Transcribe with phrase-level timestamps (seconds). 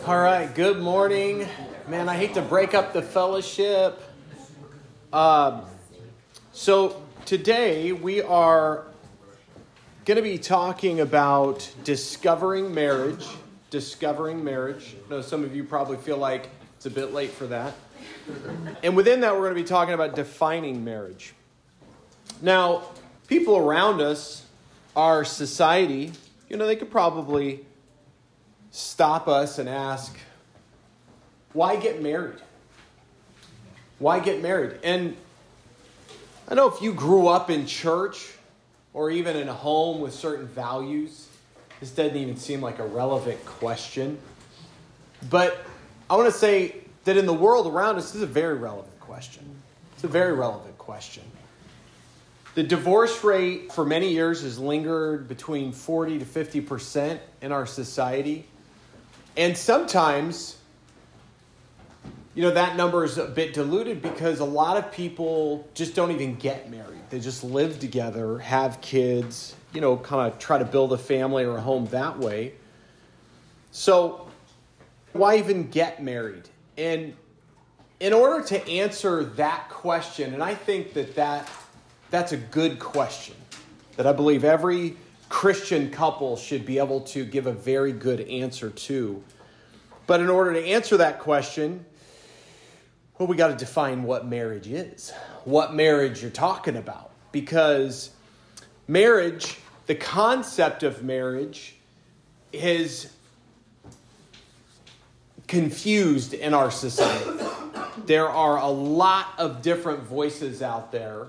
[0.00, 1.46] All right, good morning.
[1.86, 4.02] Man, I hate to break up the fellowship.
[5.12, 5.62] Um,
[6.52, 8.86] so, today we are
[10.04, 13.24] going to be talking about discovering marriage.
[13.70, 14.96] Discovering marriage.
[15.06, 17.74] I know some of you probably feel like it's a bit late for that.
[18.82, 21.34] And within that, we're going to be talking about defining marriage.
[22.40, 22.82] Now,
[23.28, 24.44] people around us,
[24.96, 26.12] our society,
[26.48, 27.66] you know, they could probably
[28.72, 30.18] stop us and ask,
[31.52, 32.38] why get married?
[33.98, 34.80] Why get married?
[34.82, 35.16] And
[36.48, 38.32] I know if you grew up in church
[38.94, 41.28] or even in a home with certain values,
[41.78, 44.18] this doesn't even seem like a relevant question.
[45.30, 45.64] But
[46.10, 48.98] I want to say that in the world around us, this is a very relevant
[49.00, 49.44] question.
[49.94, 51.22] It's a very relevant question.
[52.54, 58.46] The divorce rate for many years has lingered between 40 to 50% in our society.
[59.36, 60.56] And sometimes,
[62.34, 66.10] you know, that number is a bit diluted because a lot of people just don't
[66.10, 67.00] even get married.
[67.10, 71.44] They just live together, have kids, you know, kind of try to build a family
[71.44, 72.54] or a home that way.
[73.70, 74.28] So,
[75.12, 76.48] why even get married?
[76.76, 77.14] And
[78.00, 81.50] in order to answer that question, and I think that, that
[82.10, 83.36] that's a good question
[83.96, 84.96] that I believe every
[85.32, 89.24] Christian couple should be able to give a very good answer to.
[90.06, 91.86] But in order to answer that question,
[93.18, 95.10] well, we got to define what marriage is,
[95.44, 97.12] what marriage you're talking about.
[97.32, 98.10] Because
[98.86, 101.76] marriage, the concept of marriage,
[102.52, 103.10] is
[105.48, 107.42] confused in our society.
[108.04, 111.28] There are a lot of different voices out there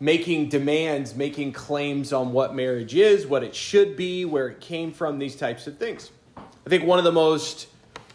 [0.00, 4.92] making demands, making claims on what marriage is, what it should be, where it came
[4.92, 6.10] from, these types of things.
[6.36, 7.68] I think one of the most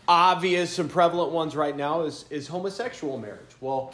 [0.07, 3.49] obvious and prevalent ones right now is, is homosexual marriage.
[3.59, 3.93] Well,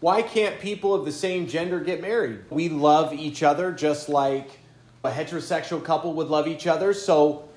[0.00, 2.40] why can't people of the same gender get married?
[2.50, 4.58] We love each other just like
[5.04, 6.92] a heterosexual couple would love each other.
[6.94, 7.48] So,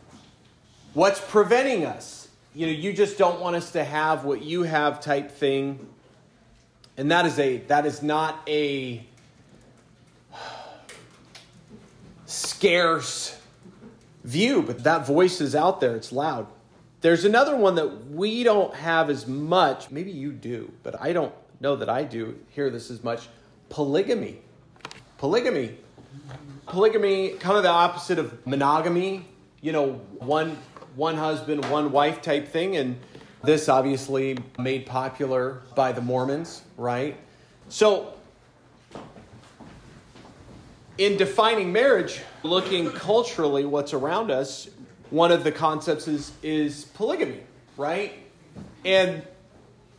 [0.93, 2.27] what's preventing us?
[2.53, 5.87] You know, you just don't want us to have what you have type thing.
[6.97, 9.03] And that is a that is not a
[12.33, 13.37] scarce
[14.23, 16.47] view, but that voice is out there, it's loud.
[17.01, 19.91] There's another one that we don't have as much.
[19.91, 23.27] Maybe you do, but I don't know that I do hear this as much.
[23.69, 24.39] Polygamy.
[25.17, 25.77] Polygamy.
[26.65, 29.25] Polygamy, kind of the opposite of monogamy.
[29.61, 30.57] You know, one
[30.95, 32.99] one husband, one wife type thing, and
[33.43, 37.17] this obviously made popular by the Mormons, right?
[37.67, 38.13] So
[40.97, 44.69] in defining marriage, looking culturally what's around us,
[45.09, 47.41] one of the concepts is, is polygamy,
[47.77, 48.13] right?
[48.85, 49.23] And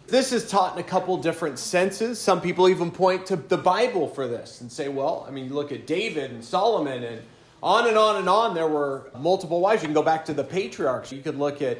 [0.06, 2.20] this is taught in a couple different senses.
[2.20, 5.72] Some people even point to the Bible for this and say, well, I mean, look
[5.72, 7.22] at David and Solomon and
[7.62, 8.54] on and on and on.
[8.54, 9.82] There were multiple wives.
[9.82, 11.10] You can go back to the patriarchs.
[11.10, 11.78] You could look at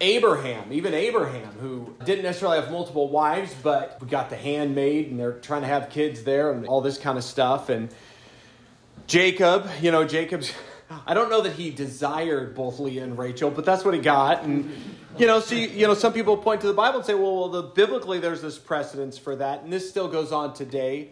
[0.00, 5.18] Abraham, even Abraham, who didn't necessarily have multiple wives, but we got the handmaid and
[5.18, 7.68] they're trying to have kids there and all this kind of stuff.
[7.68, 7.88] And
[9.08, 10.52] Jacob, you know, Jacob's,
[11.06, 14.44] I don't know that he desired both Leah and Rachel, but that's what he got.
[14.44, 14.70] And,
[15.16, 17.36] you know, so, you, you know, some people point to the Bible and say, well,
[17.36, 19.62] well the, biblically there's this precedence for that.
[19.62, 21.08] And this still goes on today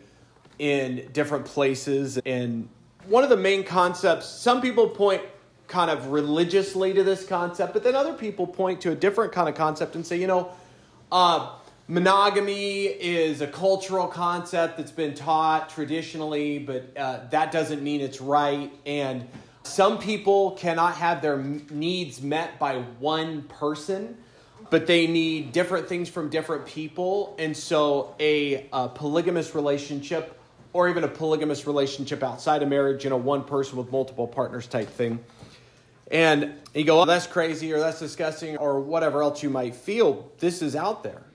[0.58, 2.18] in different places.
[2.26, 2.68] And
[3.06, 5.22] one of the main concepts, some people point
[5.66, 9.48] kind of religiously to this concept, but then other people point to a different kind
[9.48, 10.50] of concept and say, you know,
[11.10, 11.50] uh,
[11.88, 18.20] monogamy is a cultural concept that's been taught traditionally, but uh, that doesn't mean it's
[18.20, 18.72] right.
[18.84, 19.26] And
[19.62, 24.16] some people cannot have their needs met by one person,
[24.70, 27.36] but they need different things from different people.
[27.38, 30.40] And so a, a polygamous relationship
[30.72, 34.66] or even a polygamous relationship outside of marriage, you know, one person with multiple partners
[34.66, 35.24] type thing.
[36.10, 40.30] And you go, oh, that's crazy or that's disgusting or whatever else you might feel.
[40.38, 41.25] This is out there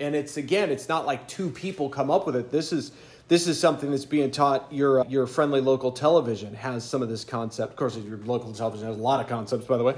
[0.00, 2.50] and it's again it's not like two people come up with it.
[2.50, 2.92] This is
[3.28, 7.22] this is something that's being taught your your friendly local television has some of this
[7.22, 7.72] concept.
[7.72, 9.94] Of course your local television has a lot of concepts by the way.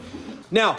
[0.50, 0.78] Now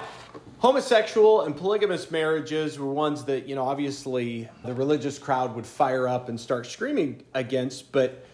[0.60, 6.08] homosexual and polygamous marriages were ones that you know obviously the religious crowd would fire
[6.08, 7.92] up and start screaming against.
[7.92, 8.26] But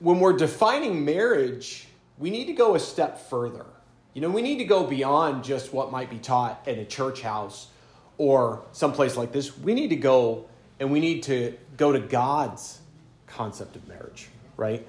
[0.00, 1.86] when we're defining marriage
[2.18, 3.66] we need to go a step further.
[4.12, 7.22] You know we need to go beyond just what might be taught in a church
[7.22, 7.68] house
[8.18, 10.46] or someplace like this, we need to go
[10.78, 12.80] and we need to go to God's
[13.26, 14.86] concept of marriage, right?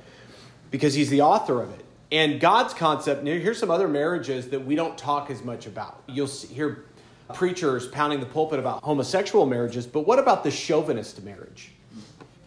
[0.72, 1.86] Because He's the author of it.
[2.12, 6.02] And God's concept, here's some other marriages that we don't talk as much about.
[6.08, 6.86] You'll hear
[7.34, 11.72] preachers pounding the pulpit about homosexual marriages, but what about the chauvinist marriage?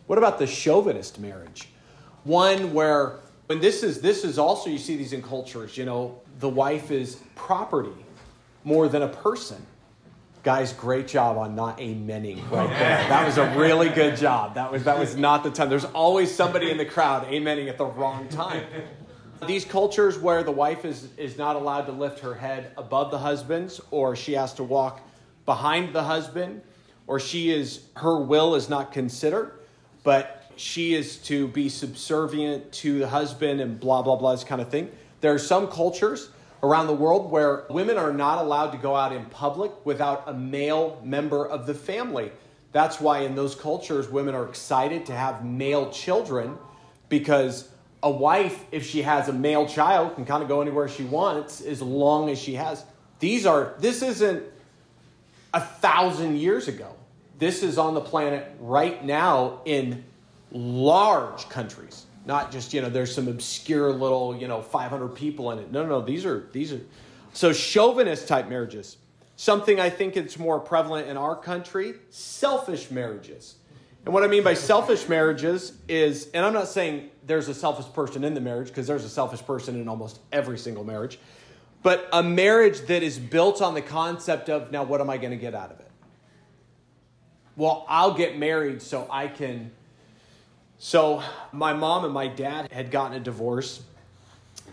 [0.06, 1.68] What about the chauvinist marriage?
[2.24, 3.16] One where,
[3.48, 6.90] and this is this is also you see these in cultures, you know, the wife
[6.90, 8.04] is property
[8.64, 9.64] more than a person.
[10.42, 13.08] Guys, great job on not amening right there.
[13.08, 14.54] That was a really good job.
[14.54, 15.68] That was that was not the time.
[15.68, 18.64] There's always somebody in the crowd amening at the wrong time.
[19.46, 23.18] These cultures where the wife is, is not allowed to lift her head above the
[23.18, 25.00] husband's, or she has to walk
[25.46, 26.60] behind the husband,
[27.06, 29.60] or she is her will is not considered,
[30.04, 34.62] but she is to be subservient to the husband and blah blah blah this kind
[34.62, 34.90] of thing.
[35.20, 36.30] There are some cultures
[36.62, 40.34] around the world where women are not allowed to go out in public without a
[40.34, 42.30] male member of the family.
[42.72, 46.58] That's why in those cultures women are excited to have male children
[47.08, 47.68] because
[48.02, 51.60] a wife, if she has a male child, can kind of go anywhere she wants
[51.60, 52.84] as long as she has.
[53.18, 54.42] These are, this isn't
[55.52, 56.94] a thousand years ago.
[57.38, 60.04] This is on the planet right now in
[60.52, 62.06] large countries.
[62.26, 65.72] Not just, you know, there's some obscure little, you know, 500 people in it.
[65.72, 66.00] No, no, no.
[66.02, 66.80] These are, these are,
[67.32, 68.98] so chauvinist type marriages.
[69.36, 73.54] Something I think it's more prevalent in our country selfish marriages.
[74.04, 77.90] And what I mean by selfish marriages is, and I'm not saying there's a selfish
[77.92, 81.18] person in the marriage, because there's a selfish person in almost every single marriage,
[81.82, 85.30] but a marriage that is built on the concept of, now what am I going
[85.30, 85.90] to get out of it?
[87.56, 89.70] Well, I'll get married so I can.
[90.82, 91.22] So,
[91.52, 93.82] my mom and my dad had gotten a divorce,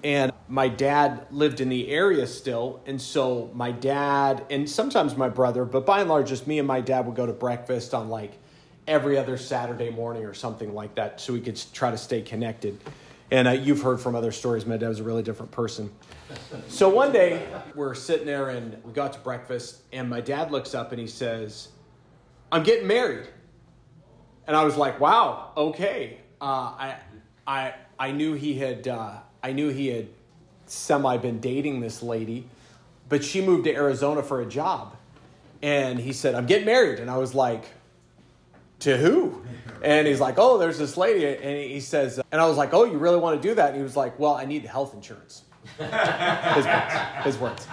[0.06, 2.82] and my dad lived in the area still.
[2.86, 6.68] And so, my dad, and sometimes my brother, but by and large, just me and
[6.68, 8.32] my dad would go to breakfast on like
[8.88, 12.80] every other Saturday morning or something like that so we could try to stay connected.
[13.30, 15.92] And uh, you've heard from other stories, my dad was a really different person.
[16.70, 17.46] So one day
[17.76, 21.08] we're sitting there and we got to breakfast, and my dad looks up and he
[21.08, 21.68] says,
[22.50, 23.28] I'm getting married.
[24.48, 26.18] And I was like, wow, okay.
[26.40, 26.96] Uh, I,
[27.46, 30.08] I, I knew he had, uh, I knew he had
[30.66, 32.48] semi been dating this lady,
[33.10, 34.96] but she moved to Arizona for a job.
[35.62, 37.00] And he said, I'm getting married.
[37.00, 37.66] And I was like,
[38.80, 39.44] to who?
[39.82, 41.26] And he's like, oh, there's this lady.
[41.26, 43.70] And he says, and I was like, oh, you really want to do that?
[43.70, 45.44] And he was like, well, I need the health insurance.
[45.78, 45.88] his
[46.66, 46.98] words.
[47.24, 47.68] His words.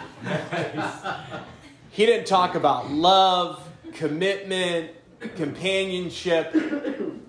[1.90, 3.62] He didn't talk about love,
[3.92, 4.90] commitment,
[5.36, 6.54] companionship,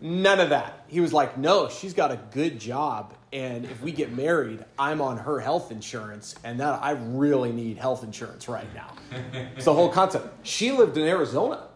[0.01, 0.85] none of that.
[0.87, 3.13] He was like, no, she's got a good job.
[3.33, 6.35] And if we get married, I'm on her health insurance.
[6.43, 8.93] And that I really need health insurance right now.
[9.55, 10.45] It's the whole concept.
[10.45, 11.67] She lived in Arizona.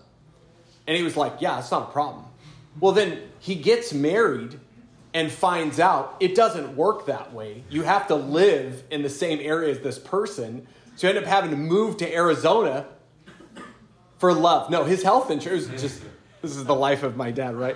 [0.87, 2.25] And he was like, Yeah, it's not a problem.
[2.79, 4.59] Well, then he gets married
[5.13, 7.63] and finds out it doesn't work that way.
[7.69, 10.67] You have to live in the same area as this person.
[10.95, 12.85] So you end up having to move to Arizona
[14.19, 14.69] for love.
[14.69, 16.03] No, his health insurance just
[16.41, 17.75] this is the life of my dad, right?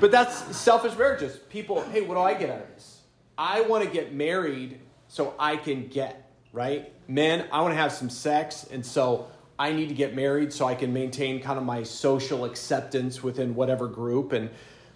[0.00, 1.36] But that's selfish marriages.
[1.50, 3.02] People, hey, what do I get out of this?
[3.36, 6.92] I want to get married so I can get, right?
[7.08, 9.28] Men, I want to have some sex, and so
[9.58, 13.54] I need to get married so I can maintain kind of my social acceptance within
[13.54, 14.50] whatever group and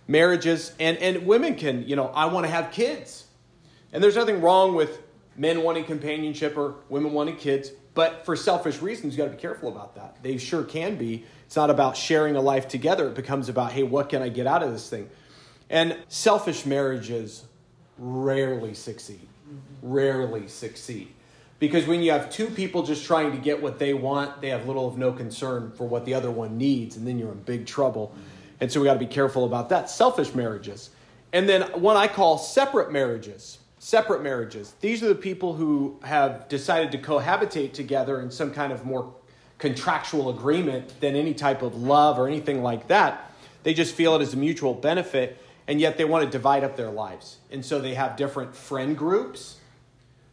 [0.08, 3.26] marriages and and women can, you know, I want to have kids.
[3.92, 5.02] And there's nothing wrong with
[5.36, 9.40] men wanting companionship or women wanting kids, but for selfish reasons you got to be
[9.40, 10.16] careful about that.
[10.22, 11.24] They sure can be.
[11.46, 13.08] It's not about sharing a life together.
[13.08, 15.10] It becomes about, hey, what can I get out of this thing?
[15.68, 17.44] And selfish marriages
[17.98, 19.28] rarely succeed.
[19.82, 21.08] Rarely succeed.
[21.58, 24.66] Because when you have two people just trying to get what they want, they have
[24.66, 27.66] little of no concern for what the other one needs, and then you're in big
[27.66, 28.14] trouble.
[28.60, 29.88] And so we got to be careful about that.
[29.88, 30.90] Selfish marriages.
[31.32, 33.58] And then what I call separate marriages.
[33.84, 34.74] Separate marriages.
[34.80, 39.12] These are the people who have decided to cohabitate together in some kind of more
[39.58, 43.32] contractual agreement than any type of love or anything like that.
[43.64, 45.36] They just feel it as a mutual benefit,
[45.66, 47.38] and yet they want to divide up their lives.
[47.50, 49.56] And so they have different friend groups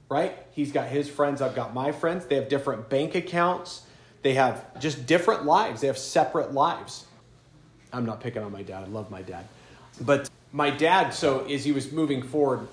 [0.09, 0.35] right?
[0.51, 2.25] He's got his friends, I've got my friends.
[2.25, 3.83] They have different bank accounts,
[4.23, 7.05] they have just different lives, they have separate lives.
[7.93, 9.47] I'm not picking on my dad, I love my dad.
[10.01, 12.67] But my dad, so as he was moving forward,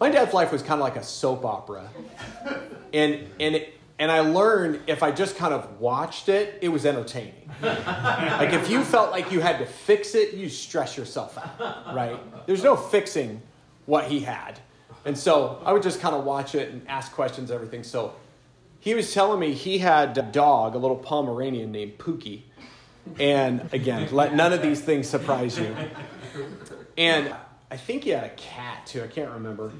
[0.00, 1.88] my dad's life was kind of like a soap opera.
[2.94, 6.86] And, and, it, and I learned if I just kind of watched it, it was
[6.86, 7.50] entertaining.
[7.60, 12.16] like if you felt like you had to fix it, you stress yourself out, right?
[12.46, 13.42] There's no fixing
[13.86, 14.60] what he had.
[15.04, 17.82] And so I would just kind of watch it and ask questions, everything.
[17.82, 18.14] So
[18.80, 22.42] he was telling me he had a dog, a little Pomeranian named Pookie.
[23.18, 25.74] And again, let none of these things surprise you.
[26.96, 27.34] And
[27.74, 29.72] I think he had a cat too, I can't remember.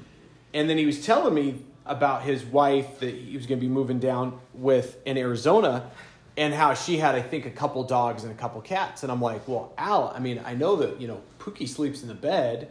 [0.53, 3.71] And then he was telling me about his wife that he was going to be
[3.71, 5.89] moving down with in Arizona
[6.35, 9.03] and how she had, I think, a couple dogs and a couple cats.
[9.03, 12.09] And I'm like, well, Al, I mean, I know that, you know, Pookie sleeps in
[12.09, 12.67] the bed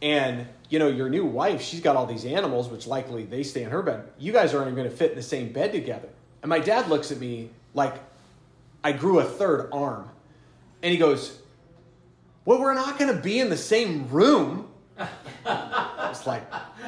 [0.00, 3.64] and, you know, your new wife, she's got all these animals, which likely they stay
[3.64, 4.08] in her bed.
[4.18, 6.08] You guys aren't even going to fit in the same bed together.
[6.40, 7.96] And my dad looks at me like
[8.82, 10.08] I grew a third arm.
[10.82, 11.38] And he goes,
[12.44, 14.68] well, we're not going to be in the same room.
[15.46, 16.42] it's like,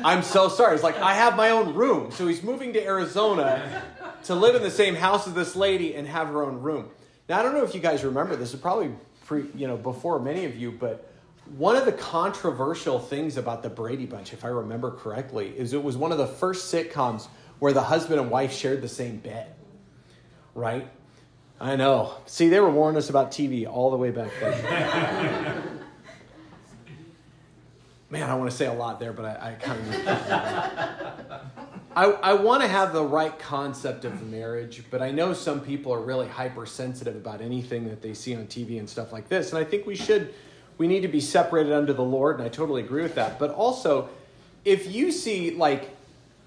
[0.04, 0.74] I'm so sorry.
[0.74, 2.10] It's like, I have my own room.
[2.12, 3.82] So he's moving to Arizona
[4.24, 6.90] to live in the same house as this lady and have her own room.
[7.28, 8.54] Now, I don't know if you guys remember this.
[8.54, 8.92] Is probably
[9.24, 11.10] pre, you know, before many of you, but
[11.56, 15.82] one of the controversial things about the Brady Bunch, if I remember correctly, is it
[15.82, 19.54] was one of the first sitcoms where the husband and wife shared the same bed.
[20.54, 20.88] Right?
[21.60, 22.14] I know.
[22.26, 25.62] See, they were warning us about TV all the way back then.
[28.10, 31.40] Man, I want to say a lot there, but I, I kind of.
[31.96, 35.94] I, I want to have the right concept of marriage, but I know some people
[35.94, 39.50] are really hypersensitive about anything that they see on TV and stuff like this.
[39.50, 40.34] And I think we should,
[40.76, 43.38] we need to be separated under the Lord, and I totally agree with that.
[43.38, 44.10] But also,
[44.66, 45.95] if you see, like,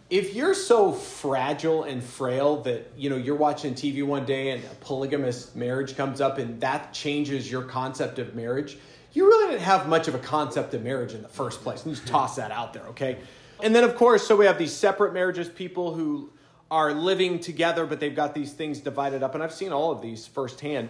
[0.10, 4.63] if you're so fragile and frail that you know you're watching TV one day and
[4.63, 8.78] a polygamous marriage comes up and that changes your concept of marriage,
[9.13, 11.84] you really didn't have much of a concept of marriage in the first place.
[11.84, 13.20] Just toss that out there, okay?
[13.62, 16.32] And then of course, so we have these separate marriages, people who
[16.72, 20.01] are living together, but they've got these things divided up, and I've seen all of
[20.01, 20.89] these firsthand.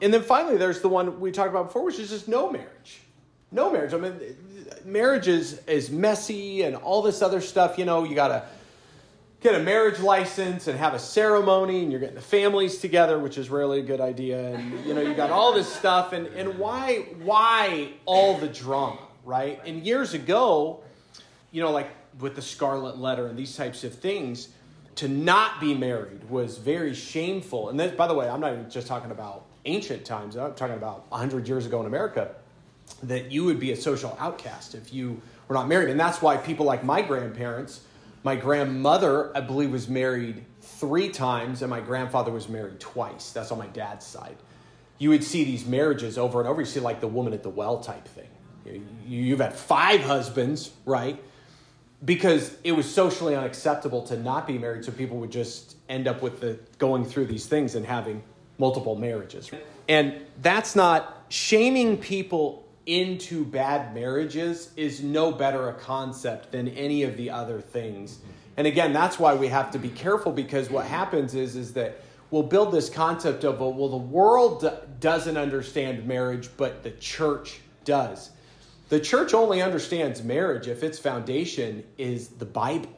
[0.00, 3.00] And then finally, there's the one we talked about before, which is just no marriage.
[3.54, 3.94] No marriage.
[3.94, 4.14] I mean,
[4.84, 7.78] marriage is, is messy and all this other stuff.
[7.78, 8.44] You know, you got to
[9.40, 13.36] get a marriage license and have a ceremony and you're getting the families together which
[13.36, 16.58] is rarely a good idea and you know you got all this stuff and, and
[16.58, 20.82] why why all the drama right and years ago
[21.50, 24.48] you know like with the scarlet letter and these types of things
[24.94, 28.70] to not be married was very shameful and then by the way i'm not even
[28.70, 32.34] just talking about ancient times i'm talking about 100 years ago in america
[33.02, 36.36] that you would be a social outcast if you were not married and that's why
[36.36, 37.80] people like my grandparents
[38.24, 43.30] my grandmother, I believe, was married three times, and my grandfather was married twice.
[43.32, 44.36] That's on my dad's side.
[44.96, 46.62] You would see these marriages over and over.
[46.62, 48.82] You see, like the woman at the well type thing.
[49.06, 51.22] You've had five husbands, right?
[52.02, 56.22] Because it was socially unacceptable to not be married, so people would just end up
[56.22, 58.22] with the going through these things and having
[58.56, 59.50] multiple marriages.
[59.86, 67.02] And that's not shaming people into bad marriages is no better a concept than any
[67.02, 68.18] of the other things.
[68.56, 72.00] And again, that's why we have to be careful because what happens is is that
[72.30, 78.30] we'll build this concept of well, the world doesn't understand marriage, but the church does.
[78.90, 82.90] The church only understands marriage if its foundation is the Bible.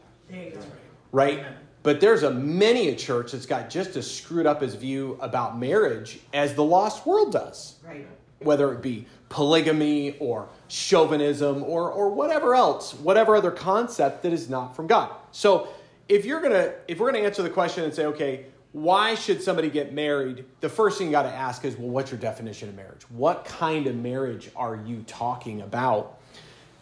[1.12, 1.44] Right?
[1.82, 5.58] But there's a many a church that's got just as screwed up as view about
[5.58, 7.76] marriage as the lost world does.
[7.86, 8.06] Right.
[8.40, 14.48] Whether it be polygamy or chauvinism or, or whatever else, whatever other concept that is
[14.48, 15.10] not from God.
[15.32, 15.68] So
[16.08, 19.70] if you're gonna if we're gonna answer the question and say, okay, why should somebody
[19.70, 20.44] get married?
[20.60, 23.02] The first thing you gotta ask is, well, what's your definition of marriage?
[23.10, 26.18] What kind of marriage are you talking about?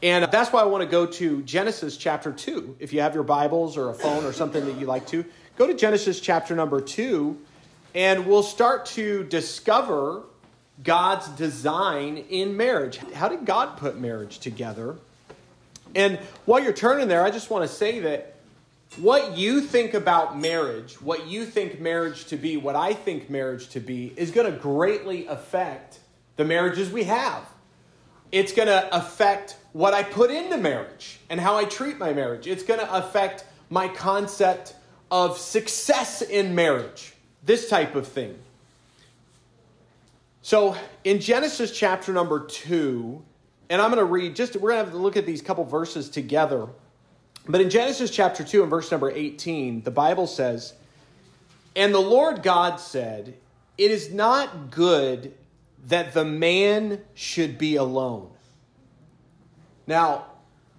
[0.03, 2.77] And that's why I want to go to Genesis chapter 2.
[2.79, 5.25] If you have your Bibles or a phone or something that you like to,
[5.57, 7.39] go to Genesis chapter number 2,
[7.95, 10.25] and we'll start to discover
[10.83, 12.99] God's design in marriage.
[13.15, 14.97] How did God put marriage together?
[15.95, 18.35] And while you're turning there, I just want to say that
[18.97, 23.69] what you think about marriage, what you think marriage to be, what I think marriage
[23.71, 25.99] to be, is going to greatly affect
[26.37, 27.45] the marriages we have.
[28.33, 32.47] It's going to affect what I put into marriage and how I treat my marriage.
[32.47, 34.75] It's going to affect my concept
[35.11, 37.15] of success in marriage,
[37.45, 38.39] this type of thing.
[40.45, 43.25] So in Genesis chapter number two,
[43.71, 45.65] and I'm going to read just, we're going to have to look at these couple
[45.65, 46.67] verses together.
[47.49, 50.75] But in Genesis chapter 2 and verse number 18, the Bible says,
[51.75, 53.39] And the Lord God said,
[53.79, 55.33] It is not good
[55.87, 58.29] that the man should be alone.
[59.87, 60.27] Now,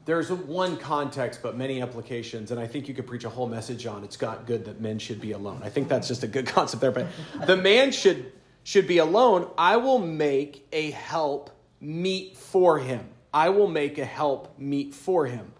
[0.06, 3.88] there's one context, but many applications, and I think you could preach a whole message
[3.88, 5.62] on it's not good that men should be alone.
[5.64, 7.08] I think that's just a good concept there, but
[7.48, 8.32] the man should
[8.66, 13.08] should be alone, I will make a help meet for him.
[13.32, 15.54] I will make a help meet for him.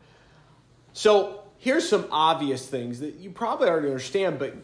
[0.92, 4.56] So here's some obvious things that you probably already understand, but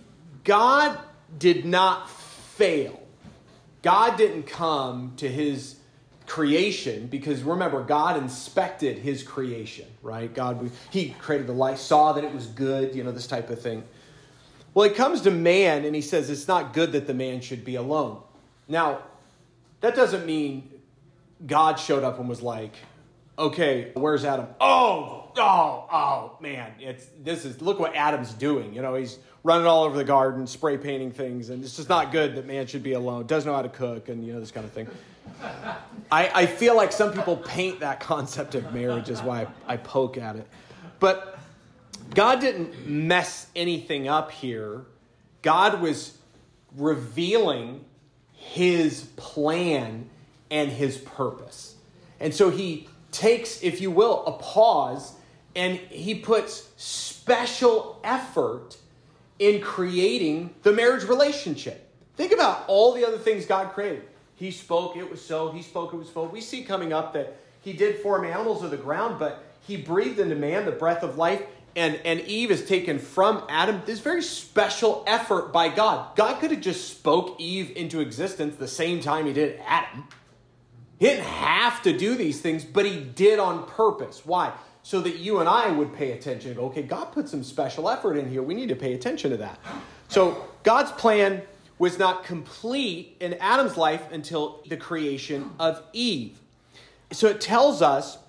[0.44, 0.98] God
[1.38, 3.00] did not fail.
[3.84, 5.76] God didn't come to his
[6.26, 12.24] creation because remember god inspected his creation right god he created the light saw that
[12.24, 13.84] it was good you know this type of thing
[14.74, 17.66] well it comes to man and he says it's not good that the man should
[17.66, 18.22] be alone
[18.72, 19.04] now
[19.82, 20.70] that doesn't mean
[21.46, 22.76] god showed up and was like
[23.38, 28.82] okay where's adam oh oh oh man it's this is look what adam's doing you
[28.82, 32.36] know he's running all over the garden spray painting things and it's just not good
[32.36, 34.66] that man should be alone doesn't know how to cook and you know this kind
[34.66, 34.88] of thing
[36.12, 39.78] I, I feel like some people paint that concept of marriage is why I, I
[39.78, 40.48] poke at it.
[41.00, 41.40] But
[42.14, 44.82] God didn't mess anything up here.
[45.42, 46.18] God was
[46.76, 47.86] revealing
[48.42, 50.10] his plan
[50.50, 51.76] and his purpose.
[52.20, 55.14] And so he takes, if you will, a pause
[55.56, 58.78] and he puts special effort
[59.38, 61.88] in creating the marriage relationship.
[62.16, 64.04] Think about all the other things God created.
[64.36, 65.52] He spoke, it was so.
[65.52, 66.24] He spoke, it was so.
[66.24, 70.20] We see coming up that he did form animals of the ground, but he breathed
[70.20, 71.44] into man the breath of life,
[71.76, 73.82] and, and Eve is taken from Adam.
[73.86, 76.16] This very special effort by God.
[76.16, 80.08] God could have just spoke Eve into existence the same time he did Adam.
[81.00, 84.26] He didn't have to do these things, but he did on purpose.
[84.26, 84.54] Why?
[84.84, 86.54] So that you and I would pay attention.
[86.54, 88.44] Go, okay, God put some special effort in here.
[88.44, 89.60] We need to pay attention to that.
[90.10, 91.42] So God's plan
[91.80, 96.40] was not complete in Adam's life until the creation of Eve.
[97.12, 98.20] So it tells us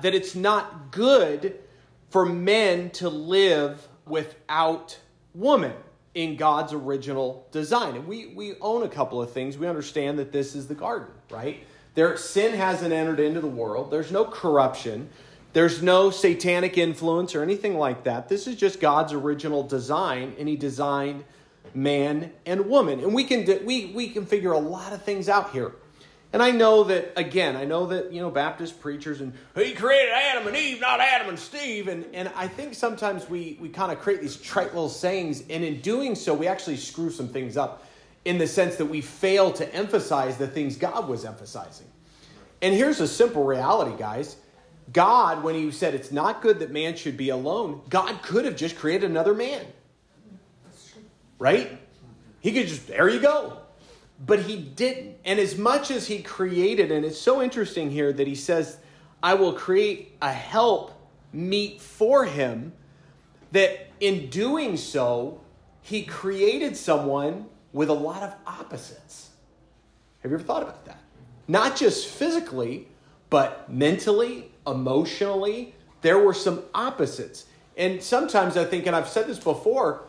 [0.00, 1.58] that it's not good
[2.10, 4.98] for men to live without
[5.34, 5.74] woman
[6.14, 7.94] in God's original design.
[7.94, 9.58] And we, we own a couple of things.
[9.58, 11.62] We understand that this is the garden, right?
[11.94, 13.90] There, sin hasn't entered into the world.
[13.90, 15.10] There's no corruption.
[15.52, 18.28] There's no satanic influence or anything like that.
[18.28, 21.24] This is just God's original design, and He designed
[21.74, 23.00] man and woman.
[23.00, 25.72] And we can we we can figure a lot of things out here.
[26.32, 30.12] And I know that again, I know that you know Baptist preachers and he created
[30.12, 31.88] Adam and Eve, not Adam and Steve.
[31.88, 35.64] And and I think sometimes we we kind of create these trite little sayings, and
[35.64, 37.86] in doing so, we actually screw some things up
[38.24, 41.86] in the sense that we fail to emphasize the things God was emphasizing.
[42.60, 44.36] And here's a simple reality, guys.
[44.92, 48.56] God, when he said it's not good that man should be alone, God could have
[48.56, 49.64] just created another man
[51.38, 51.78] right?
[52.40, 53.58] He could just, there you go.
[54.24, 55.16] But he didn't.
[55.24, 58.78] And as much as he created, and it's so interesting here that he says,
[59.22, 60.92] I will create a help
[61.32, 62.72] meet for him,
[63.52, 65.40] that in doing so,
[65.82, 69.30] he created someone with a lot of opposites.
[70.20, 71.00] Have you ever thought about that?
[71.46, 72.88] Not just physically,
[73.30, 77.46] but mentally, emotionally, there were some opposites.
[77.76, 80.02] And sometimes I think, and I've said this before,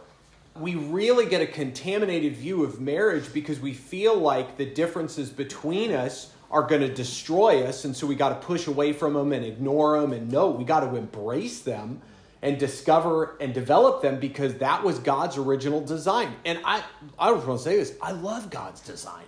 [0.59, 5.91] we really get a contaminated view of marriage because we feel like the differences between
[5.91, 9.33] us are going to destroy us and so we got to push away from them
[9.33, 12.01] and ignore them and no we got to embrace them
[12.41, 16.35] and discover and develop them because that was God's original design.
[16.45, 16.83] And I
[17.17, 19.25] I just want to say this I love God's design.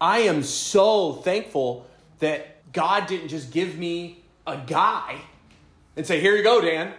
[0.00, 1.86] I am so thankful
[2.18, 5.20] that God didn't just give me a guy
[5.96, 6.92] and say here you go Dan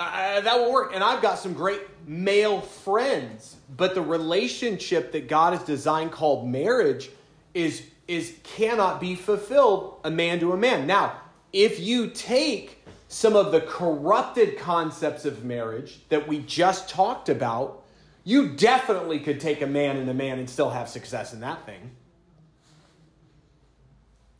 [0.00, 0.92] uh, that will work.
[0.94, 6.48] And I've got some great male friends, but the relationship that God has designed called
[6.48, 7.10] marriage
[7.54, 10.86] is is cannot be fulfilled a man to a man.
[10.86, 11.20] Now,
[11.52, 17.84] if you take some of the corrupted concepts of marriage that we just talked about,
[18.24, 21.64] you definitely could take a man and a man and still have success in that
[21.66, 21.92] thing.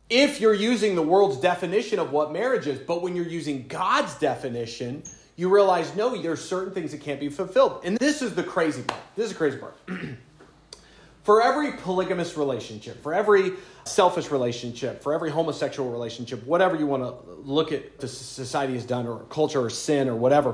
[0.09, 4.15] If you're using the world's definition of what marriage is, but when you're using God's
[4.15, 5.03] definition,
[5.41, 7.81] you realize no, there's certain things that can't be fulfilled.
[7.83, 9.01] And this is the crazy part.
[9.15, 9.75] This is the crazy part.
[11.23, 17.01] for every polygamous relationship, for every selfish relationship, for every homosexual relationship, whatever you want
[17.01, 20.53] to look at the society has done, or culture, or sin, or whatever,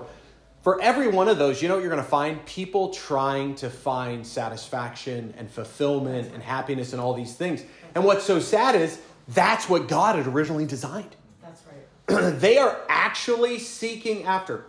[0.62, 2.46] for every one of those, you know what you're going to find?
[2.46, 7.62] People trying to find satisfaction and fulfillment and happiness and all these things.
[7.94, 11.14] And what's so sad is that's what God had originally designed.
[11.44, 11.62] That's
[12.08, 12.32] right.
[12.40, 14.64] they are actually seeking after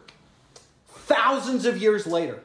[1.08, 2.38] thousands of years later,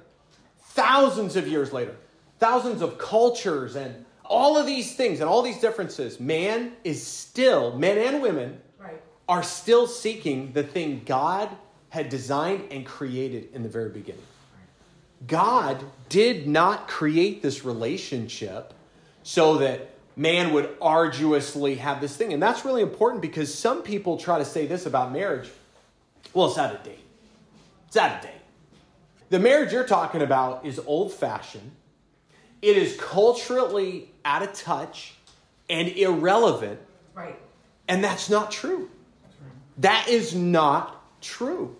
[0.59, 1.95] thousands of years later,
[2.39, 7.77] thousands of cultures and all of these things and all these differences, man is still,
[7.77, 9.01] men and women right.
[9.27, 11.49] are still seeking the thing God
[11.89, 14.23] had designed and created in the very beginning.
[15.27, 18.73] God did not create this relationship
[19.23, 22.33] so that man would arduously have this thing.
[22.33, 25.49] And that's really important because some people try to say this about marriage.
[26.33, 27.05] Well, it's out of date.
[27.87, 28.42] It's out of date.
[29.33, 31.71] The marriage you're talking about is old fashioned,
[32.61, 35.15] it is culturally out of touch
[35.67, 36.79] and irrelevant
[37.15, 37.39] Right.
[37.87, 38.91] And that's not true.
[39.79, 41.75] That is not true.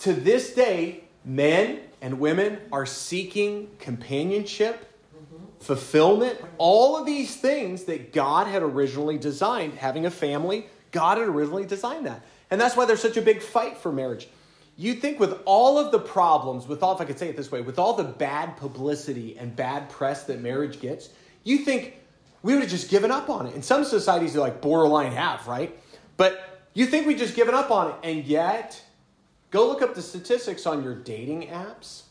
[0.00, 5.44] To this day, men and women are seeking companionship, mm-hmm.
[5.60, 11.28] fulfillment, all of these things that God had originally designed, having a family, God had
[11.28, 12.20] originally designed that.
[12.50, 14.28] And that's why there's such a big fight for marriage.
[14.76, 17.50] You think with all of the problems, with all, if I could say it this
[17.50, 21.08] way, with all the bad publicity and bad press that marriage gets,
[21.44, 21.94] you think
[22.42, 23.54] we would have just given up on it.
[23.54, 25.78] In some societies, they like borderline have, right?
[26.18, 27.96] But you think we just given up on it.
[28.02, 28.82] And yet,
[29.50, 32.02] go look up the statistics on your dating apps.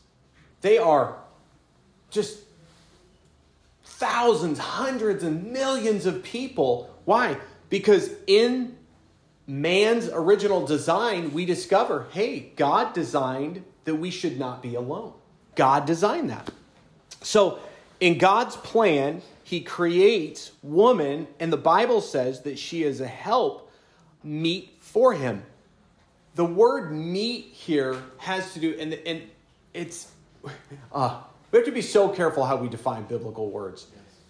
[0.60, 1.18] They are
[2.10, 2.40] just
[3.84, 6.90] thousands, hundreds, and millions of people.
[7.04, 7.38] Why?
[7.70, 8.76] Because in
[9.46, 15.12] man's original design, we discover hey, God designed that we should not be alone.
[15.54, 16.50] God designed that.
[17.22, 17.60] So,
[17.98, 23.72] in God's plan, He creates woman, and the Bible says that she is a help
[24.22, 25.44] meet for Him.
[26.34, 29.22] The word meet here has to do, and, and
[29.72, 30.10] it's,
[30.92, 33.86] uh, we have to be so careful how we define biblical words.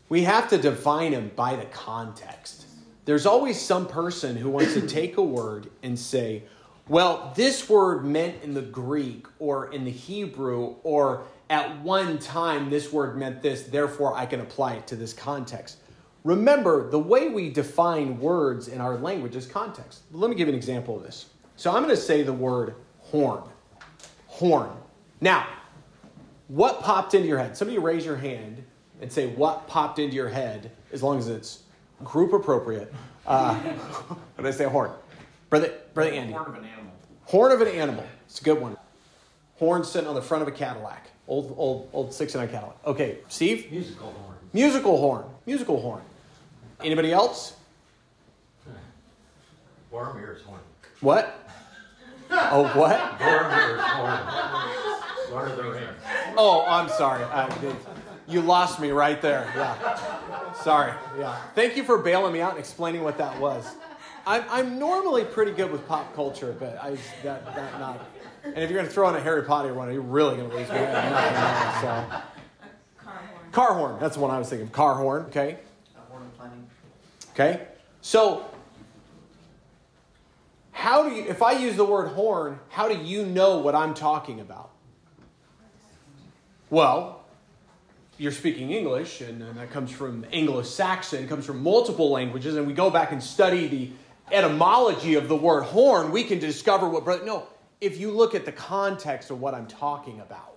[0.08, 2.65] We have to define them by the context
[3.06, 6.42] there's always some person who wants to take a word and say,
[6.88, 12.68] well, this word meant in the Greek or in the Hebrew, or at one time
[12.68, 15.78] this word meant this, therefore I can apply it to this context.
[16.24, 20.02] Remember, the way we define words in our language is context.
[20.10, 21.26] Let me give you an example of this.
[21.54, 23.42] So I'm going to say the word horn.
[24.26, 24.70] Horn.
[25.20, 25.46] Now,
[26.48, 27.56] what popped into your head?
[27.56, 28.64] Somebody raise your hand
[29.00, 31.62] and say what popped into your head, as long as it's
[32.04, 32.92] group appropriate.
[33.26, 34.64] Uh, what did I say?
[34.64, 34.90] Horn.
[35.50, 36.32] Brother, brother Andy.
[36.32, 36.92] Horn of an animal.
[37.24, 38.04] Horn of an animal.
[38.26, 38.76] It's a good one.
[39.56, 41.10] Horn sitting on the front of a Cadillac.
[41.28, 42.86] Old, old, old six and 69 Cadillac.
[42.86, 43.70] Okay, Steve?
[43.72, 44.36] Musical horn.
[44.52, 45.24] Musical horn.
[45.46, 46.02] Musical horn.
[46.82, 47.54] Anybody else?
[49.90, 50.60] Boromir's horn.
[51.00, 51.48] What?
[52.30, 53.18] Oh, what?
[53.18, 54.66] Boromir's horn.
[55.30, 55.88] Lord of the Rings.
[56.36, 57.24] Oh, I'm sorry.
[57.24, 57.48] I,
[58.28, 59.50] you lost me right there.
[59.54, 60.52] Yeah.
[60.54, 60.92] Sorry.
[61.18, 61.36] Yeah.
[61.54, 63.74] Thank you for bailing me out and explaining what that was.
[64.26, 68.00] I'm, I'm normally pretty good with pop culture, but I that that not.
[68.42, 70.56] And if you're going to throw in a Harry Potter one, you're really going to
[70.56, 70.76] lose me.
[70.76, 73.04] I have nothing else, so.
[73.04, 73.52] Car horn.
[73.52, 74.00] Car horn.
[74.00, 74.68] That's the one I was thinking.
[74.68, 75.26] Car horn.
[75.26, 75.58] Okay.
[76.08, 76.66] horn planning.
[77.30, 77.66] Okay.
[78.02, 78.44] So,
[80.72, 81.24] how do you?
[81.24, 84.70] If I use the word horn, how do you know what I'm talking about?
[86.68, 87.15] Well,
[88.18, 92.66] you're speaking English, and, and that comes from Anglo Saxon, comes from multiple languages, and
[92.66, 93.90] we go back and study the
[94.32, 97.24] etymology of the word horn, we can discover what brother.
[97.24, 97.46] No,
[97.80, 100.56] if you look at the context of what I'm talking about,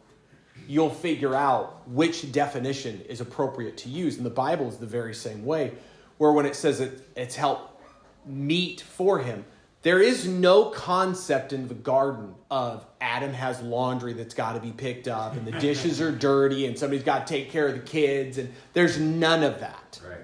[0.67, 4.17] you'll figure out which definition is appropriate to use.
[4.17, 5.74] And the Bible is the very same way,
[6.17, 7.82] where when it says it, it's help
[8.26, 9.45] meet for him,
[9.81, 14.71] there is no concept in the garden of Adam has laundry that's got to be
[14.71, 17.79] picked up and the dishes are dirty and somebody's got to take care of the
[17.79, 19.99] kids and there's none of that.
[20.07, 20.19] Right.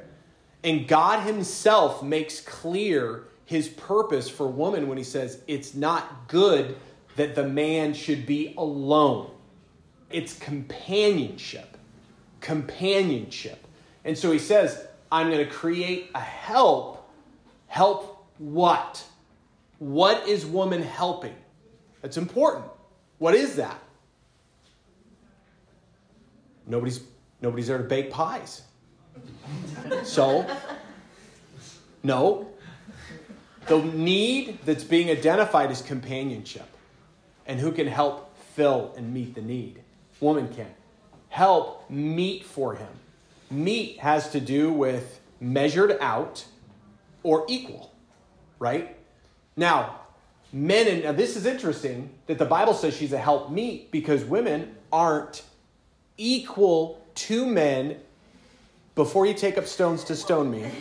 [0.63, 6.75] And God himself makes clear his purpose for woman when he says it's not good
[7.15, 9.31] that the man should be alone.
[10.09, 11.77] It's companionship.
[12.41, 13.65] Companionship.
[14.03, 17.09] And so he says, I'm going to create a help.
[17.67, 19.03] Help what?
[19.79, 21.35] What is woman helping?
[22.01, 22.65] That's important.
[23.17, 23.81] What is that?
[26.67, 27.01] Nobody's
[27.41, 28.63] nobody's there to bake pies.
[30.03, 30.45] So,
[32.03, 32.49] no.
[33.67, 36.67] The need that's being identified is companionship.
[37.47, 39.81] And who can help fill and meet the need?
[40.19, 40.73] Woman can.
[41.29, 42.89] Help meet for him.
[43.51, 46.45] Meet has to do with measured out
[47.23, 47.91] or equal,
[48.59, 48.95] right?
[49.57, 50.01] Now,
[50.51, 54.23] men, and now this is interesting that the Bible says she's a help meet because
[54.25, 55.43] women aren't
[56.17, 57.97] equal to men.
[58.95, 60.71] Before you take up stones to stone me,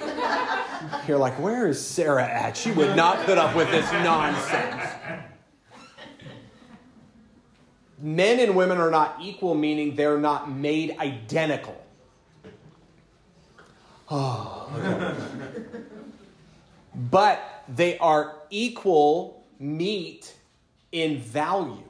[1.09, 2.57] you're like, where is Sarah at?
[2.57, 4.85] She would not put up with this nonsense.
[7.99, 11.81] Men and women are not equal, meaning they're not made identical.
[14.11, 15.15] Oh, okay.
[17.69, 20.35] they are equal meet
[20.93, 21.83] in value.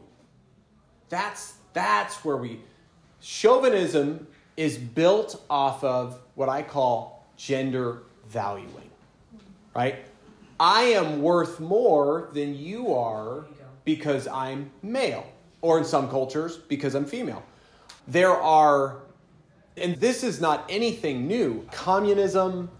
[1.08, 2.60] That's that's where we
[3.24, 8.90] chauvinism is built off of what I call gender valuing.
[9.74, 10.04] Right?
[10.60, 13.46] I am worth more than you are
[13.84, 15.26] because I'm male,
[15.62, 17.42] or in some cultures, because I'm female.
[18.06, 18.98] There are,
[19.76, 22.70] and this is not anything new, communism,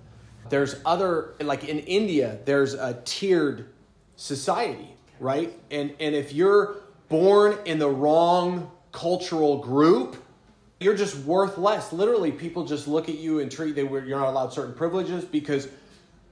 [0.49, 3.69] There's other, like in India, there's a tiered
[4.17, 5.53] society, right?
[5.71, 6.77] And, and if you're
[7.09, 10.17] born in the wrong cultural group,
[10.81, 11.93] you're just worth less.
[11.93, 15.69] Literally, people just look at you and treat they you're not allowed certain privileges because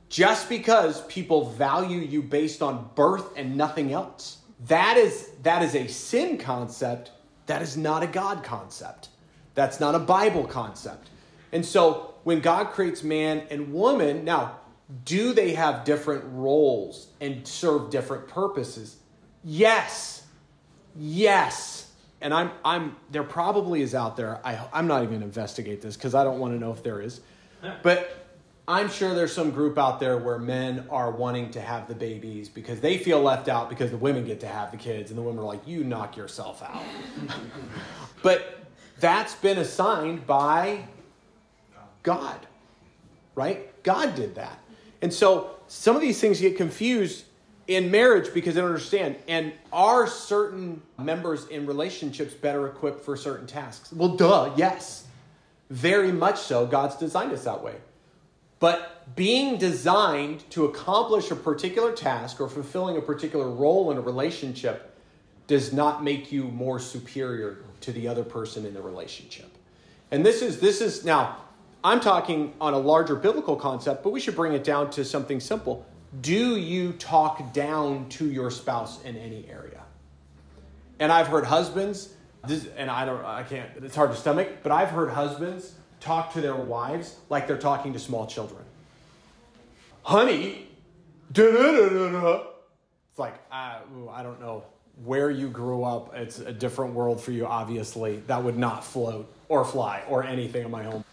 [0.08, 4.38] just because people value you based on birth and nothing else.
[4.66, 7.10] That is that is a sin concept.
[7.46, 9.08] That is not a God concept.
[9.54, 11.08] That's not a Bible concept.
[11.50, 14.58] And so when God creates man and woman, now
[15.04, 18.96] do they have different roles and serve different purposes?
[19.44, 20.26] Yes.
[20.96, 21.90] Yes.
[22.20, 24.40] And I'm I'm there probably is out there.
[24.44, 26.82] I I'm not even going to investigate this cuz I don't want to know if
[26.82, 27.20] there is.
[27.82, 28.22] But
[28.66, 32.48] I'm sure there's some group out there where men are wanting to have the babies
[32.48, 35.22] because they feel left out because the women get to have the kids, and the
[35.22, 36.82] women are like, you knock yourself out.
[38.22, 38.64] but
[39.00, 40.84] that's been assigned by
[42.02, 42.46] God,
[43.34, 43.82] right?
[43.82, 44.58] God did that.
[45.00, 47.24] And so some of these things get confused
[47.66, 49.16] in marriage because they don't understand.
[49.28, 53.92] And are certain members in relationships better equipped for certain tasks?
[53.92, 55.06] Well, duh, yes.
[55.70, 56.66] Very much so.
[56.66, 57.76] God's designed us that way.
[58.60, 64.00] But being designed to accomplish a particular task or fulfilling a particular role in a
[64.00, 64.96] relationship
[65.48, 69.50] does not make you more superior to the other person in the relationship.
[70.12, 71.41] And this is this is now
[71.84, 75.40] I'm talking on a larger biblical concept, but we should bring it down to something
[75.40, 75.84] simple.
[76.20, 79.82] Do you talk down to your spouse in any area?
[81.00, 82.14] And I've heard husbands,
[82.46, 86.34] this, and I don't, I can't, it's hard to stomach, but I've heard husbands talk
[86.34, 88.62] to their wives like they're talking to small children.
[90.02, 90.68] Honey.
[93.10, 94.64] It's like, I, ooh, I don't know
[95.04, 96.14] where you grew up.
[96.14, 98.22] It's a different world for you, obviously.
[98.26, 101.04] That would not float or fly or anything in my home.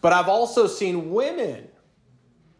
[0.00, 1.68] But I've also seen women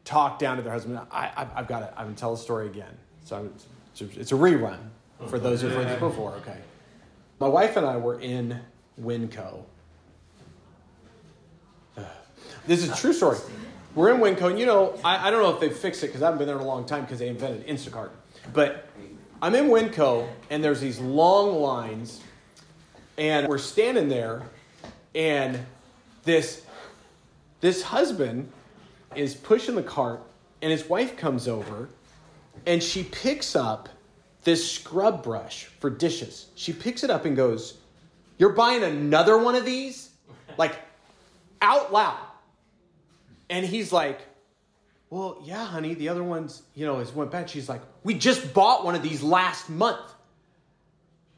[0.05, 1.01] talk down to their husband.
[1.11, 1.93] I, have got it.
[1.97, 2.97] I'm going to tell the story again.
[3.25, 3.51] So
[3.95, 4.79] it's a rerun
[5.29, 6.33] for those who've heard this before.
[6.37, 6.59] Okay.
[7.39, 8.61] My wife and I were in
[9.01, 9.65] Winco
[12.67, 13.39] this is a true story.
[13.95, 16.23] We're in Winco, and you know, I, I don't know if they fixed it because
[16.23, 18.11] I haven't been there in a long time because they invented Instacart.
[18.53, 18.89] But
[19.41, 22.21] I'm in Winco, and there's these long lines,
[23.17, 24.43] and we're standing there,
[25.15, 25.59] and
[26.25, 26.66] this
[27.67, 28.49] this husband
[29.17, 30.23] is pushing the cart,
[30.63, 31.89] and his wife comes over,
[32.65, 33.89] and she picks up
[34.45, 36.47] this scrub brush for dishes.
[36.55, 37.79] She picks it up and goes,
[38.39, 40.11] "You're buying another one of these?"
[40.57, 40.77] Like
[41.61, 42.21] out loud.
[43.51, 44.21] And he's like,
[45.11, 47.51] Well, yeah, honey, the other ones, you know, has went bad.
[47.51, 50.13] She's like, We just bought one of these last month.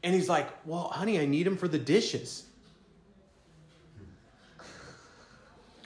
[0.03, 2.43] And he's like, Well, honey, I need them for the dishes.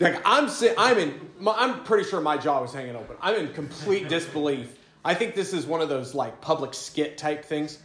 [0.04, 3.16] Like I'm, I'm in, I'm pretty sure my jaw was hanging open.
[3.22, 4.78] I'm in complete disbelief.
[5.06, 7.80] I think this is one of those like public skit type things.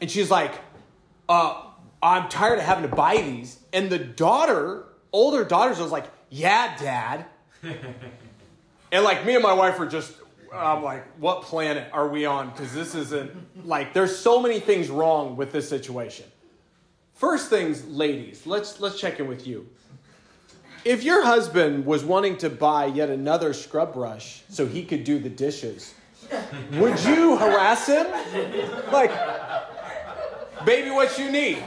[0.00, 0.52] And she's like,
[1.28, 1.62] uh,
[2.02, 3.58] I'm tired of having to buy these.
[3.72, 7.24] And the daughter, older daughters, was like, yeah, dad.
[8.92, 10.14] and like me and my wife were just,
[10.52, 12.50] I'm like, what planet are we on?
[12.50, 16.26] Because this isn't like, there's so many things wrong with this situation.
[17.14, 19.68] First things, ladies, let's let's check in with you.
[20.84, 25.18] If your husband was wanting to buy yet another scrub brush so he could do
[25.18, 25.94] the dishes,
[26.72, 28.06] would you harass him?
[28.92, 29.10] Like,
[30.64, 31.58] baby, what you need?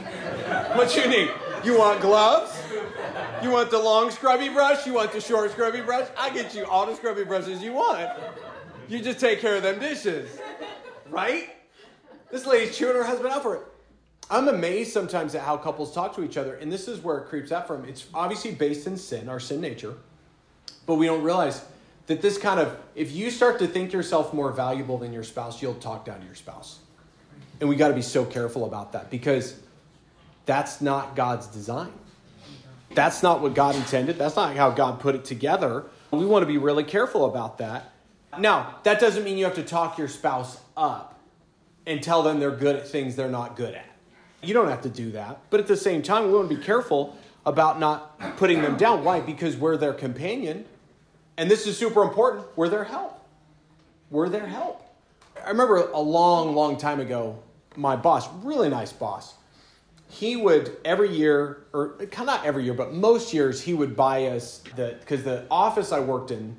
[0.74, 1.30] What you need?
[1.64, 2.60] You want gloves?
[3.42, 4.86] You want the long scrubby brush?
[4.86, 6.08] You want the short scrubby brush?
[6.18, 8.08] I get you all the scrubby brushes you want.
[8.88, 10.38] You just take care of them dishes.
[11.10, 11.50] Right?
[12.30, 13.62] This lady's chewing her husband out for it.
[14.32, 17.26] I'm amazed sometimes at how couples talk to each other, and this is where it
[17.26, 17.84] creeps out from.
[17.84, 19.94] It's obviously based in sin, our sin nature,
[20.86, 21.62] but we don't realize
[22.06, 25.60] that this kind of, if you start to think yourself more valuable than your spouse,
[25.60, 26.78] you'll talk down to your spouse.
[27.60, 29.60] And we got to be so careful about that because
[30.46, 31.92] that's not God's design.
[32.94, 34.16] That's not what God intended.
[34.16, 35.84] That's not how God put it together.
[36.10, 37.92] We want to be really careful about that.
[38.38, 41.20] Now, that doesn't mean you have to talk your spouse up
[41.86, 43.91] and tell them they're good at things they're not good at.
[44.42, 45.40] You don't have to do that.
[45.50, 49.04] But at the same time, we want to be careful about not putting them down.
[49.04, 49.20] Why?
[49.20, 50.64] Because we're their companion.
[51.36, 52.46] And this is super important.
[52.56, 53.24] We're their help.
[54.10, 54.82] We're their help.
[55.44, 57.42] I remember a long, long time ago,
[57.76, 59.34] my boss, really nice boss,
[60.08, 64.62] he would every year, or not every year, but most years, he would buy us
[64.76, 66.56] the because the office I worked in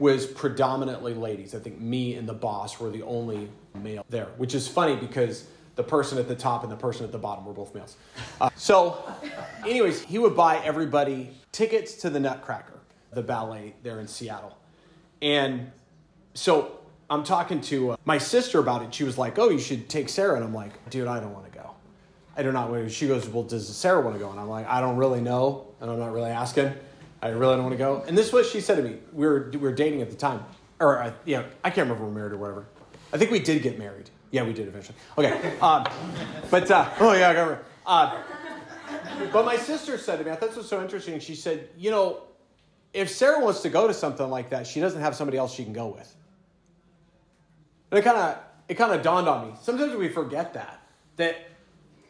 [0.00, 1.54] was predominantly ladies.
[1.54, 5.46] I think me and the boss were the only male there, which is funny because
[5.76, 7.96] the person at the top and the person at the bottom were both males.
[8.40, 9.04] Uh, so,
[9.64, 12.80] anyways, he would buy everybody tickets to the Nutcracker.
[13.12, 14.56] the ballet there in Seattle.
[15.22, 15.70] And
[16.34, 18.92] so I'm talking to uh, my sister about it.
[18.92, 21.50] She was like, "Oh, you should take Sarah," and I'm like, "Dude, I don't want
[21.50, 21.70] to go.
[22.36, 24.48] I do not." want to." She goes, "Well, does Sarah want to go?" And I'm
[24.48, 26.72] like, "I don't really know, and I'm not really asking.
[27.22, 28.98] I really don't want to go." And this is what she said to me.
[29.12, 30.44] We were we were dating at the time,
[30.80, 32.66] or uh, yeah, I can't remember were married or whatever.
[33.12, 34.10] I think we did get married.
[34.30, 34.96] Yeah, we did eventually.
[35.16, 35.86] Okay, um,
[36.50, 37.64] but uh, oh yeah, I got remember.
[37.86, 38.22] Uh,
[39.32, 41.18] but my sister said to me, I thought this was so interesting.
[41.20, 42.22] She said, "You know,
[42.92, 45.64] if Sarah wants to go to something like that, she doesn't have somebody else she
[45.64, 46.14] can go with."
[47.90, 49.54] And it kind of it kind of dawned on me.
[49.62, 50.80] Sometimes we forget that
[51.16, 51.36] that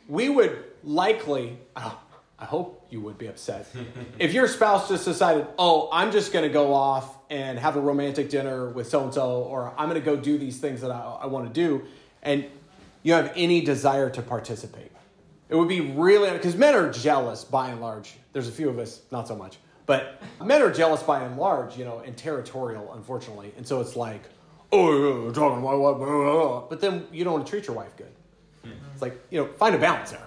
[0.09, 1.59] we would likely.
[1.76, 2.00] Oh,
[2.38, 3.66] I hope you would be upset
[4.18, 7.81] if your spouse just decided, "Oh, I'm just going to go off and have a
[7.81, 10.90] romantic dinner with so and so, or I'm going to go do these things that
[10.90, 11.87] I, I want to do,"
[12.26, 12.44] and
[13.02, 14.92] you have any desire to participate.
[15.48, 18.16] It would be really because men are jealous by and large.
[18.32, 21.78] There's a few of us, not so much, but men are jealous by and large,
[21.78, 23.54] you know, and territorial, unfortunately.
[23.56, 24.22] And so it's like,
[24.72, 26.68] oh, you're talking about what?
[26.68, 28.12] But then you don't want to treat your wife good.
[28.64, 28.72] Hmm.
[28.92, 30.26] It's like, you know, find a balance there.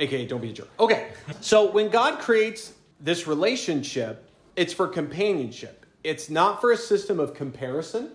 [0.00, 0.68] AKA, don't be a jerk.
[0.80, 1.12] Okay.
[1.40, 5.84] So when God creates this relationship, it's for companionship.
[6.02, 8.12] It's not for a system of comparison,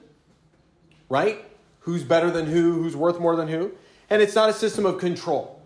[1.10, 1.46] right?
[1.90, 3.72] Who's better than who, who's worth more than who.
[4.12, 5.60] And it's not a system of control.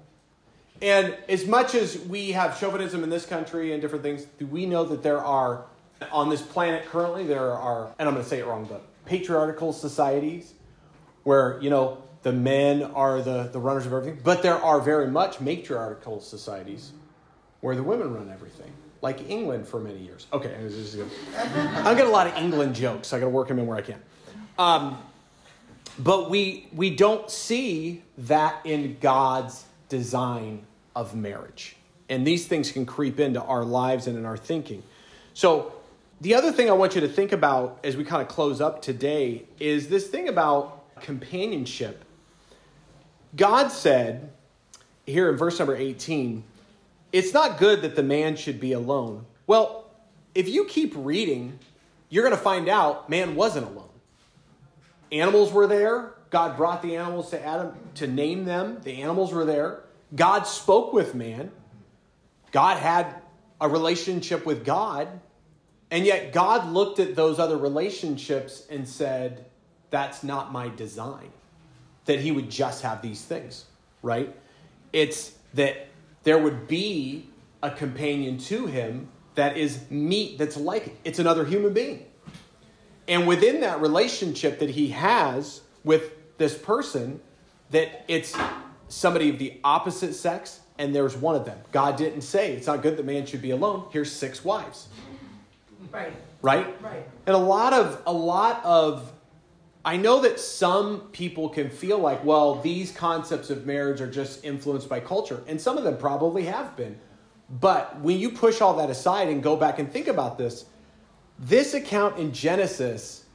[0.81, 4.65] And as much as we have chauvinism in this country and different things, do we
[4.65, 5.65] know that there are,
[6.13, 9.73] on this planet currently, there are, and I'm going to say it wrong, but patriarchal
[9.73, 10.53] societies
[11.23, 14.21] where, you know, the men are the, the runners of everything.
[14.23, 16.93] But there are very much matriarchal societies
[17.59, 20.27] where the women run everything, like England for many years.
[20.31, 20.55] Okay,
[21.35, 23.11] I get a lot of England jokes.
[23.11, 24.01] I got to work them in where I can.
[24.57, 24.97] Um,
[25.99, 31.75] but we we don't see that in God's design of marriage,
[32.09, 34.83] and these things can creep into our lives and in our thinking.
[35.33, 35.73] So
[36.21, 38.81] the other thing I want you to think about as we kind of close up
[38.81, 42.05] today is this thing about companionship
[43.35, 44.29] God said
[45.05, 46.43] here in verse number 18,
[47.11, 49.25] it's not good that the man should be alone.
[49.47, 49.89] Well,
[50.35, 51.59] if you keep reading,
[52.09, 53.89] you're going to find out man wasn't alone.
[55.13, 56.15] Animals were there.
[56.31, 58.79] God brought the animals to Adam to name them.
[58.81, 59.83] The animals were there.
[60.15, 61.51] God spoke with man.
[62.51, 63.21] God had
[63.61, 65.07] a relationship with God.
[65.91, 69.45] And yet God looked at those other relationships and said,
[69.91, 71.31] That's not my design
[72.05, 73.65] that he would just have these things,
[74.01, 74.35] right?
[74.91, 75.87] It's that
[76.23, 77.29] there would be
[77.61, 80.97] a companion to him that is meet that's like it.
[81.03, 82.05] it's another human being.
[83.07, 87.19] And within that relationship that he has with this person,
[87.71, 88.35] that it's
[88.87, 91.57] somebody of the opposite sex and there's one of them.
[91.71, 93.87] God didn't say it's not good that man should be alone.
[93.91, 94.87] Here's six wives.
[95.91, 96.13] Right.
[96.41, 96.81] Right?
[96.81, 97.07] Right.
[97.25, 99.11] And a lot of a lot of
[99.85, 104.45] I know that some people can feel like, well, these concepts of marriage are just
[104.45, 106.97] influenced by culture, and some of them probably have been.
[107.49, 110.65] But when you push all that aside and go back and think about this,
[111.39, 113.25] this account in Genesis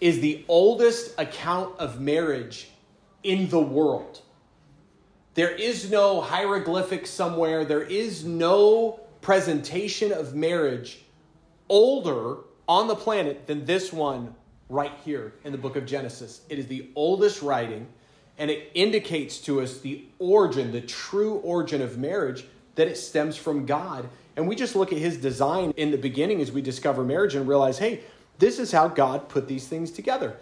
[0.00, 2.70] is the oldest account of marriage
[3.22, 4.20] in the world.
[5.34, 11.02] There is no hieroglyphic somewhere, there is no presentation of marriage
[11.68, 12.36] older
[12.68, 14.34] on the planet than this one
[14.68, 16.42] right here in the book of Genesis.
[16.48, 17.88] It is the oldest writing,
[18.38, 23.36] and it indicates to us the origin, the true origin of marriage, that it stems
[23.36, 24.08] from God.
[24.36, 27.46] And we just look at his design in the beginning as we discover marriage and
[27.46, 28.00] realize, hey,
[28.38, 30.36] this is how God put these things together.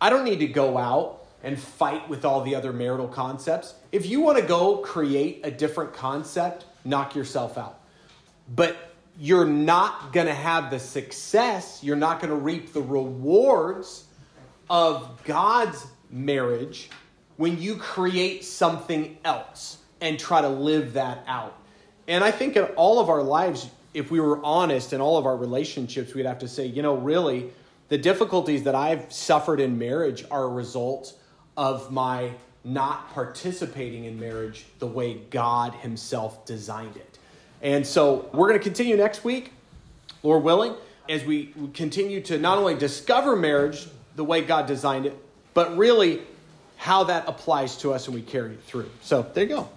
[0.00, 3.74] I don't need to go out and fight with all the other marital concepts.
[3.92, 7.80] If you want to go create a different concept, knock yourself out.
[8.54, 8.76] But
[9.18, 14.04] you're not going to have the success, you're not going to reap the rewards
[14.68, 16.90] of God's marriage
[17.36, 21.56] when you create something else and try to live that out.
[22.10, 25.26] And I think in all of our lives, if we were honest in all of
[25.26, 27.52] our relationships, we'd have to say, you know, really,
[27.88, 31.16] the difficulties that I've suffered in marriage are a result
[31.56, 32.32] of my
[32.64, 37.18] not participating in marriage the way God Himself designed it.
[37.62, 39.52] And so we're going to continue next week,
[40.24, 40.74] Lord willing,
[41.08, 43.86] as we continue to not only discover marriage
[44.16, 45.16] the way God designed it,
[45.54, 46.22] but really
[46.76, 48.90] how that applies to us and we carry it through.
[49.00, 49.68] So there you go.